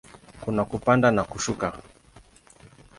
[0.41, 1.73] Kuna kupanda na kushuka.